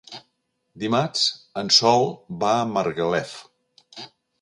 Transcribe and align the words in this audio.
Dimarts 0.83 1.27
en 1.63 1.71
Sol 1.81 2.09
va 2.45 2.57
a 2.57 2.67
Margalef. 2.73 3.39